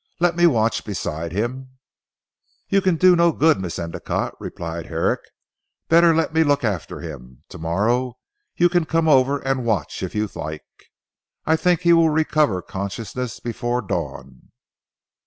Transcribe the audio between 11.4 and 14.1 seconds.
I think he will recover consciousness before the